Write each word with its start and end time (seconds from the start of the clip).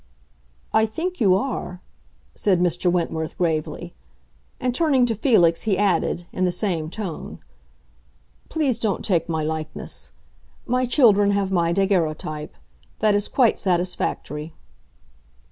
"I 0.73 0.87
think 0.87 1.21
you 1.21 1.35
are," 1.35 1.79
said 2.33 2.59
Mr. 2.59 2.91
Wentworth 2.91 3.37
gravely. 3.37 3.93
And 4.59 4.73
turning 4.73 5.05
to 5.05 5.13
Felix 5.13 5.61
he 5.61 5.77
added, 5.77 6.25
in 6.33 6.43
the 6.43 6.51
same 6.51 6.89
tone, 6.89 7.37
"Please 8.49 8.79
don't 8.79 9.05
take 9.05 9.29
my 9.29 9.43
likeness. 9.43 10.11
My 10.65 10.87
children 10.87 11.29
have 11.33 11.51
my 11.51 11.71
daguerreotype. 11.71 12.55
That 12.97 13.13
is 13.13 13.27
quite 13.27 13.59
satisfactory." 13.59 14.55